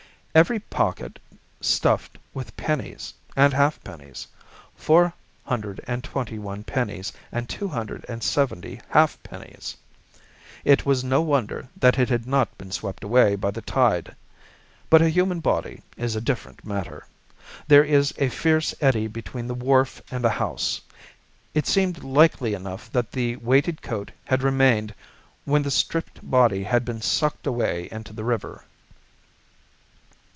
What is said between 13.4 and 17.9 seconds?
the tide. But a human body is a different matter. There